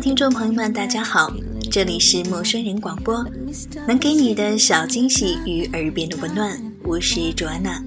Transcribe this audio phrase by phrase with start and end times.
[0.00, 1.32] 听众朋友们，大家好，
[1.70, 3.24] 这里是陌生人广播，
[3.88, 7.82] 能给你的小惊喜与耳边的温暖，我是卓安娜。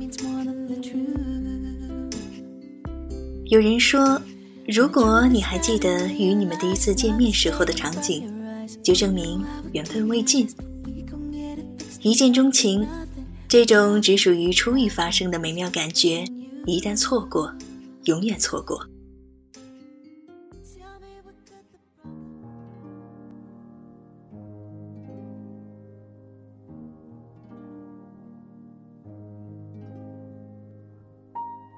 [3.46, 4.20] 有人说，
[4.68, 8.24] 如果你还记得与你们第一次见面时候的场景，
[8.82, 10.48] 就证明缘分未尽。
[12.02, 12.88] 一见钟情，
[13.48, 16.26] 这种只属于初遇发生的美妙感觉，
[16.66, 17.54] 一旦错过，
[18.06, 18.84] 永远错过。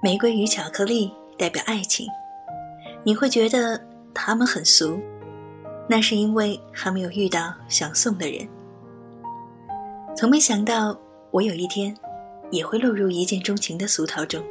[0.04, 2.08] 玫瑰与巧克力代表爱情，
[3.04, 3.80] 你会觉得
[4.12, 5.00] 他们很俗，
[5.88, 8.48] 那是因为还没有遇到想送的人。
[10.16, 10.98] 从没想到
[11.30, 11.96] 我有一天
[12.50, 14.42] 也会落入一见钟情的俗套中。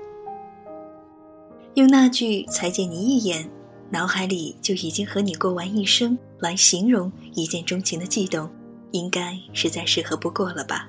[1.73, 3.49] 用那句“才见你一眼，
[3.89, 8.49] 脑海里就已经和你过完一生”来形容一见钟情的悸动，
[8.91, 10.87] 应该是再适合不过了吧？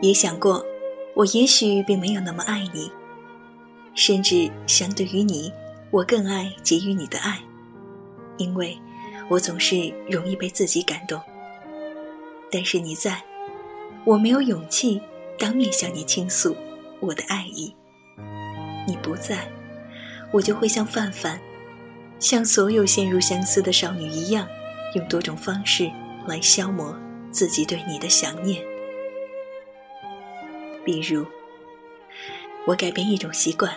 [0.00, 0.66] 也想过。
[1.14, 2.90] 我也许并没有那么爱你，
[3.94, 5.52] 甚至相对于你，
[5.90, 7.38] 我更爱给予你的爱，
[8.38, 8.78] 因为
[9.28, 11.20] 我总是容易被自己感动。
[12.50, 13.22] 但是你在，
[14.04, 15.00] 我没有勇气
[15.38, 16.56] 当面向你倾诉
[17.00, 17.74] 我的爱意。
[18.86, 19.46] 你不在，
[20.32, 21.38] 我就会像范范，
[22.18, 24.48] 像所有陷入相思的少女一样，
[24.94, 25.90] 用多种方式
[26.26, 26.98] 来消磨
[27.30, 28.64] 自己对你的想念。
[30.84, 31.24] 比如，
[32.66, 33.72] 我改变一种习惯。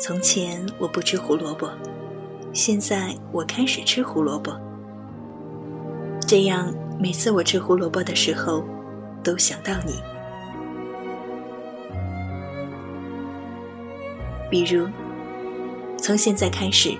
[0.00, 1.70] 从前我不吃胡萝卜，
[2.52, 4.56] 现在我开始吃胡萝卜。
[6.26, 8.64] 这样，每次我吃胡萝卜的时候，
[9.22, 9.94] 都想到你。
[14.50, 14.88] 比如，
[15.98, 16.96] 从现在开始，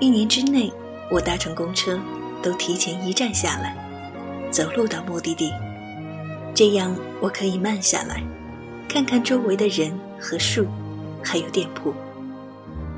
[0.00, 0.72] 一年之内，
[1.10, 2.00] 我搭乘公车
[2.42, 3.76] 都提前一站下来，
[4.50, 5.52] 走路到目的地，
[6.54, 8.22] 这样我可以慢下来。
[8.92, 10.66] 看看周围的人和树，
[11.24, 11.94] 还有店铺，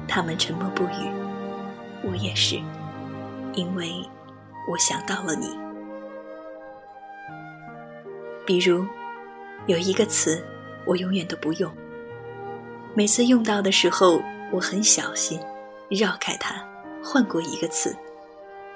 [0.08, 1.08] 他们沉默不语，
[2.02, 2.56] 我也是，
[3.54, 4.04] 因为
[4.68, 5.56] 我想到了你。
[8.44, 8.84] 比如，
[9.68, 10.44] 有一个词，
[10.84, 11.72] 我永远都不用，
[12.92, 15.38] 每次用到的时候，我很小心，
[15.88, 16.56] 绕开它，
[17.04, 17.96] 换过一个词，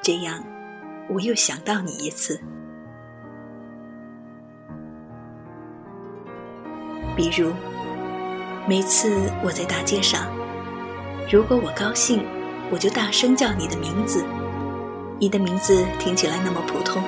[0.00, 0.40] 这样，
[1.08, 2.40] 我又想到你一次。
[7.18, 7.52] 比如，
[8.68, 10.24] 每次我在大街上，
[11.28, 12.24] 如果我高兴，
[12.70, 14.24] 我就大声叫你的名字。
[15.18, 17.02] 你的名字听起来那么普通，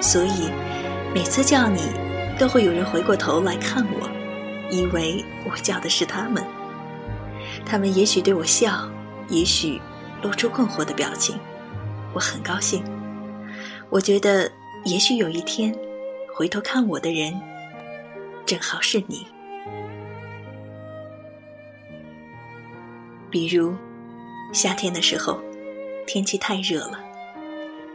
[0.00, 0.48] 所以
[1.14, 1.82] 每次叫你，
[2.38, 4.08] 都会有人回过头来看我，
[4.70, 6.42] 以为我叫的是他们。
[7.66, 8.88] 他们也许对我笑，
[9.28, 9.78] 也许
[10.22, 11.38] 露出困惑的表情。
[12.14, 12.82] 我很高兴，
[13.90, 14.50] 我觉得
[14.86, 15.76] 也许有一天，
[16.34, 17.38] 回头看我的人。
[18.46, 19.26] 正好是你。
[23.28, 23.74] 比如，
[24.52, 25.40] 夏天的时候，
[26.06, 27.00] 天气太热了，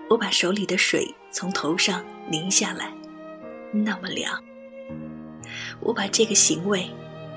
[0.09, 2.91] 我把手里的水从头上淋下来，
[3.71, 4.43] 那么凉。
[5.79, 6.85] 我把这个行为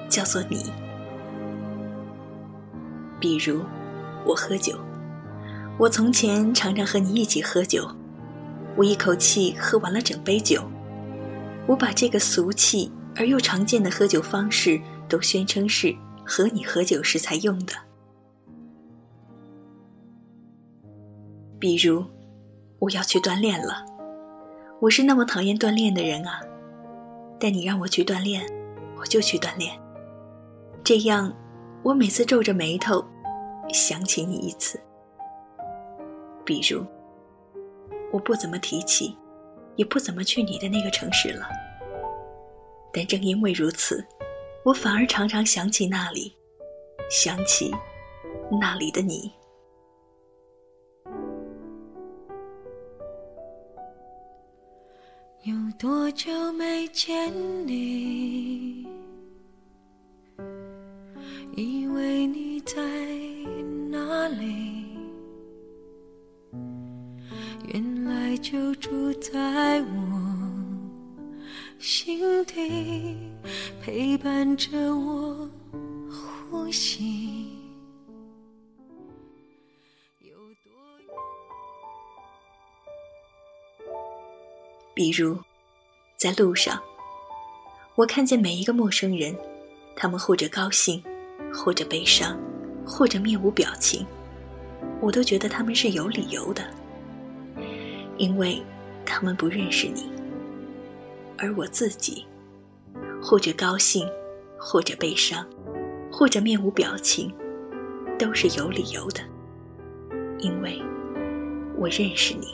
[0.08, 0.72] 叫做你。
[3.20, 3.62] 比如，
[4.26, 4.76] 我喝酒，
[5.78, 7.88] 我从前常常和你一起喝酒，
[8.76, 10.68] 我一口气喝完了整杯酒，
[11.68, 12.90] 我把这个俗气。
[13.16, 15.94] 而又常见的喝酒方式，都宣称是
[16.24, 17.72] 和你喝酒时才用的。
[21.58, 22.04] 比如，
[22.78, 23.84] 我要去锻炼了，
[24.80, 26.40] 我是那么讨厌锻炼的人啊，
[27.38, 28.44] 但你让我去锻炼，
[28.98, 29.78] 我就去锻炼。
[30.82, 31.34] 这样，
[31.82, 33.02] 我每次皱着眉头，
[33.72, 34.78] 想起你一次。
[36.44, 36.84] 比如，
[38.12, 39.16] 我不怎么提起，
[39.76, 41.48] 也不怎么去你的那个城市了。
[42.94, 44.06] 但正因为如此
[44.64, 46.32] 我反而常常想起那里
[47.10, 47.74] 想起
[48.60, 49.32] 那里的你。
[55.42, 57.30] 有多久没见
[57.66, 58.86] 你？
[61.56, 62.80] 以为你在
[63.90, 64.86] 哪里？
[67.68, 70.43] 原来就住在我
[71.78, 73.16] 心底，
[73.82, 75.48] 陪伴着我
[76.10, 77.50] 呼吸。
[80.20, 80.34] 有
[80.64, 80.72] 多？
[84.94, 85.38] 比如，
[86.16, 86.80] 在路上，
[87.96, 89.36] 我看见每一个陌生人，
[89.94, 91.02] 他们或者高兴，
[91.52, 92.38] 或者悲伤，
[92.86, 94.06] 或者面无表情，
[95.00, 96.66] 我都觉得他们是有理由的，
[98.16, 98.62] 因为
[99.04, 100.08] 他们不认识你。
[101.36, 102.24] 而我自己，
[103.22, 104.08] 或者高兴，
[104.58, 105.46] 或者悲伤，
[106.10, 107.32] 或者面无表情，
[108.18, 109.20] 都是有理由的，
[110.38, 110.80] 因为
[111.76, 112.46] 我认识你。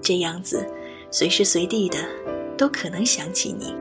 [0.00, 0.66] 这样子，
[1.10, 1.98] 随时随地的
[2.56, 3.74] 都可能想起你。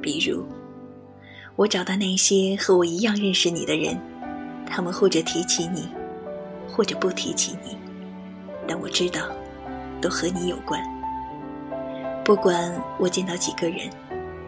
[0.00, 0.44] 比如，
[1.56, 3.98] 我找到那些和我一样认识你的人，
[4.64, 5.88] 他们或者提起你，
[6.68, 7.76] 或者不提起你，
[8.68, 9.28] 但我知道，
[10.00, 10.80] 都和你有关。
[12.24, 13.90] 不管我见到几个人，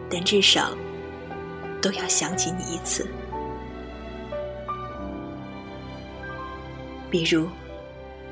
[0.09, 0.71] 但至少
[1.81, 3.07] 都要想起你一次。
[7.09, 7.47] 比如。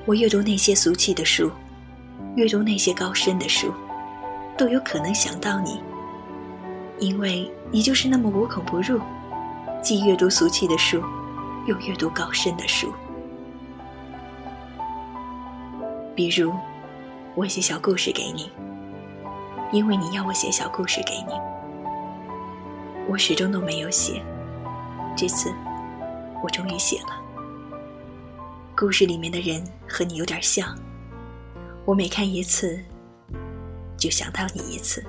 [0.06, 1.52] 我阅读那些俗气的书，
[2.38, 3.74] 阅读那些高深的书，
[4.58, 5.82] 都有可能想到你，
[6.98, 9.02] 因为你就是那么无孔不入，
[9.84, 11.04] 既阅读俗气的书，
[11.66, 12.90] 又阅读高深的书。
[16.16, 16.54] 比如，
[17.38, 18.52] 我写小故事给你，
[19.72, 21.34] 因为你要我写小故事给你，
[23.08, 24.24] 我始终都没有写，
[25.16, 25.54] 这次
[26.44, 27.10] 我终于写了。
[28.76, 30.76] 故事里面的人和你有点像，
[31.86, 32.84] 我每看一次，
[33.96, 35.06] 就想到你一次。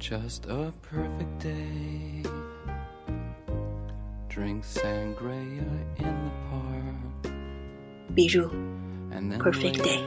[0.00, 2.24] Just a perfect day.
[4.30, 6.67] Drink sangria in the park.
[8.18, 8.46] 比如
[9.38, 10.00] 《Perfect Day》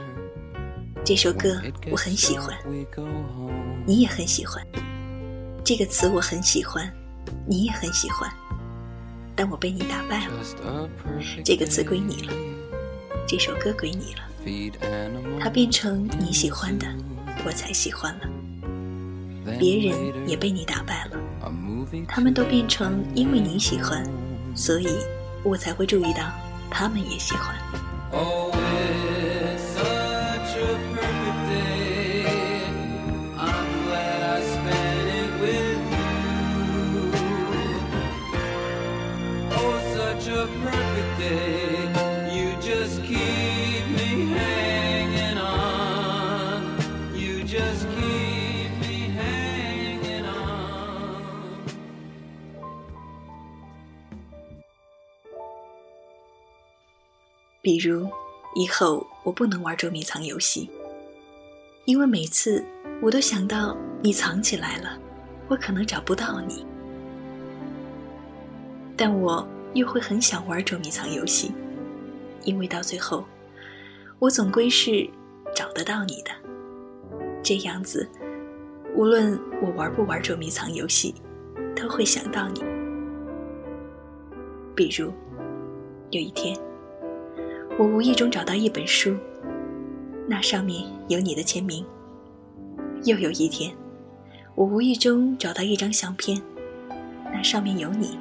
[1.02, 1.58] 这首歌，
[1.90, 2.54] 我很喜欢，
[3.86, 4.62] 你也很喜欢。
[5.64, 6.92] 这个词我很喜欢，
[7.48, 8.30] 你也很喜欢。
[9.34, 10.34] 但我被你打败了，
[11.42, 12.34] 这个词归你了，
[13.26, 16.86] 这首歌归你了，它变成你喜欢的，
[17.46, 18.28] 我才喜欢了。
[19.58, 21.16] 别人也被你打败了，
[22.06, 24.06] 他们都变成因为你喜欢，
[24.54, 24.98] 所以
[25.42, 26.30] 我才会注意到
[26.70, 27.56] 他们也喜欢。
[28.14, 28.61] Oh.
[57.62, 58.10] 比如，
[58.56, 60.68] 以后我不能玩捉迷藏游戏，
[61.84, 62.64] 因为每次
[63.00, 64.98] 我都想到你藏起来了，
[65.46, 66.66] 我可能找不到你。
[68.96, 71.52] 但我又会很想玩捉迷藏游戏，
[72.42, 73.24] 因为到最后，
[74.18, 75.08] 我总归是
[75.54, 76.32] 找得到你的。
[77.44, 78.08] 这样子，
[78.96, 81.14] 无论我玩不玩捉迷藏游戏，
[81.76, 82.60] 都会想到你。
[84.74, 85.12] 比如，
[86.10, 86.58] 有一天。
[87.78, 89.16] 我无意中找到一本书，
[90.28, 91.84] 那上面有你的签名。
[93.04, 93.74] 又有一天，
[94.54, 96.40] 我无意中找到一张相片，
[97.32, 98.18] 那上面有你。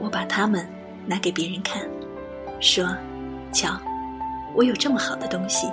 [0.00, 0.68] 我把它们
[1.06, 1.88] 拿给别人看，
[2.60, 2.94] 说
[3.54, 3.80] ：“瞧，
[4.52, 5.70] 我有这么好的东西。”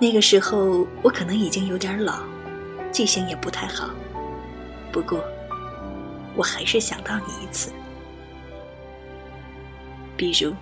[0.00, 2.22] 那个时候我可能已经有点老，
[2.90, 3.90] 记性也不太好，
[4.90, 5.22] 不过
[6.34, 7.70] 我还是想到你一次，
[10.16, 10.54] 比如。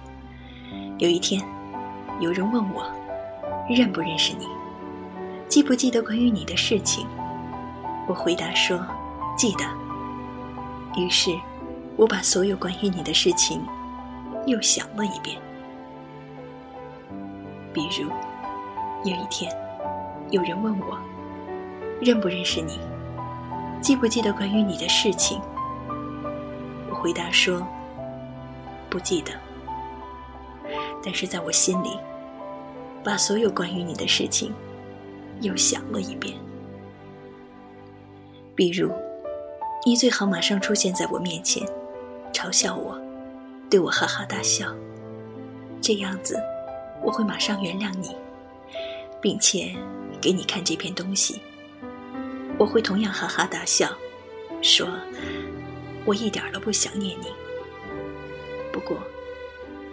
[1.03, 1.43] 有一天，
[2.21, 2.87] 有人问我，
[3.69, 4.47] 认不认识你，
[5.49, 7.05] 记不记得关于你的事情？
[8.07, 8.81] 我回答说，
[9.37, 9.65] 记得。
[10.97, 11.37] 于是，
[11.97, 13.61] 我把所有关于你的事情
[14.47, 15.37] 又想了一遍。
[17.73, 18.09] 比如，
[19.03, 19.53] 有一天，
[20.31, 20.97] 有人问我，
[22.01, 22.79] 认不认识你，
[23.81, 25.41] 记不记得关于你的事情？
[26.89, 27.61] 我回答说，
[28.89, 29.33] 不记得。
[31.05, 31.99] 但是在我心里，
[33.03, 34.53] 把所有关于你的事情
[35.41, 36.37] 又想了一遍。
[38.55, 38.93] 比如，
[39.85, 41.67] 你最好马上出现在我面前，
[42.33, 43.01] 嘲笑我，
[43.71, 44.67] 对我哈哈大笑，
[45.81, 46.39] 这样子
[47.03, 48.15] 我会马上原谅你，
[49.21, 49.75] 并且
[50.21, 51.41] 给你看这篇东西。
[52.59, 53.89] 我会同样哈哈大笑，
[54.61, 54.87] 说
[56.05, 57.27] 我一点都不想念你。
[58.71, 58.97] 不过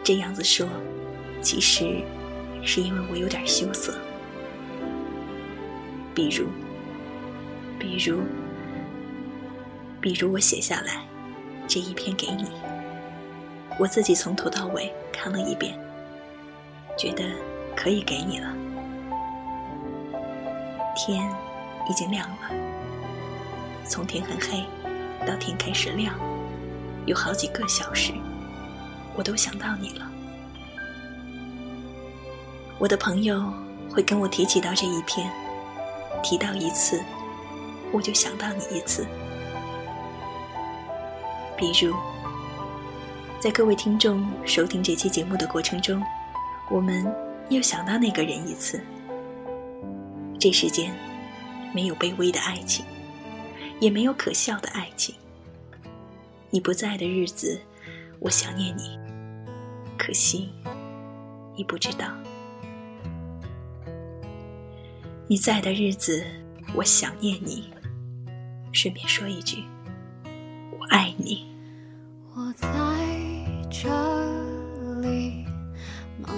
[0.04, 0.68] 这样子说，
[1.42, 2.02] 其实
[2.64, 3.94] 是因为我有点羞涩。
[6.16, 6.48] 比如，
[7.78, 8.22] 比如，
[10.02, 11.06] 比如我写下来
[11.68, 12.46] 这一篇给你。
[13.78, 15.80] 我自己从头到尾看了一遍，
[16.98, 17.24] 觉得
[17.76, 18.54] 可以给你了。
[20.96, 21.30] 天
[21.90, 22.38] 已经亮了，
[23.86, 24.66] 从天很黑
[25.26, 26.14] 到天开始亮，
[27.06, 28.12] 有好几个小时，
[29.20, 30.10] 我都想到你了。
[32.78, 33.52] 我的朋友
[33.92, 35.30] 会跟我提起到这一篇，
[36.24, 37.04] 提到一次，
[37.92, 39.06] 我就想到你一次。
[41.58, 41.94] 比如。
[43.42, 46.04] 在各位听众收听这期节目的过程中，
[46.70, 47.06] 我们
[47.48, 48.82] 又想到那个人一次。
[50.38, 50.94] 这世间
[51.74, 52.86] 没有卑微的爱情，
[53.80, 55.16] 也没有可笑的爱情。
[56.50, 57.62] 你不在的日子，
[58.20, 58.99] 我想念你，
[60.10, 60.50] 可惜
[61.56, 62.08] 你不知道。
[65.28, 66.26] 你在的日子，
[66.74, 67.70] 我想念你。
[68.72, 69.64] 顺便说一句，
[70.72, 71.46] 我爱你。
[72.34, 72.68] 我在。
[73.70, 73.88] 这
[75.02, 75.46] 里
[76.18, 76.36] 忙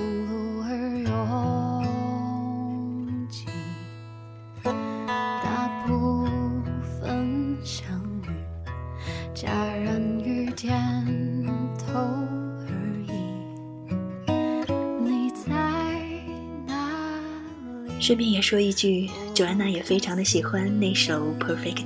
[18.01, 21.86] 顺便也说一句，九安娜也非常的喜欢那首《Perfect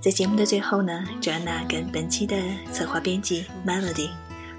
[0.00, 2.34] 在节目的最后呢，卓安娜跟本期的
[2.72, 4.08] 策划编辑 Melody，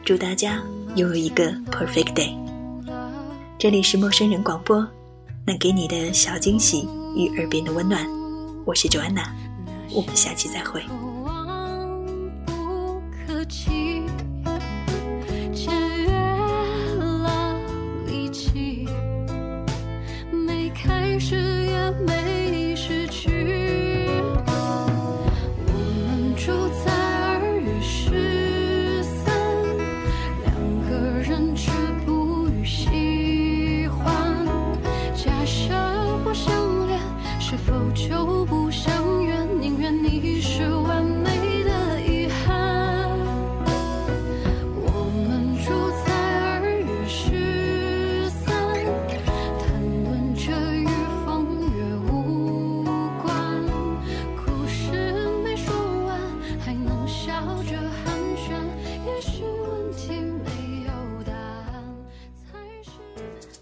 [0.05, 0.61] 祝大家
[0.95, 2.38] 拥有一个 perfect day。
[3.57, 4.88] 这里是陌生人广播，
[5.47, 8.07] 能给你的小惊喜与耳边的温暖，
[8.65, 9.35] 我是卓安娜，
[9.89, 10.83] 我们下期再会。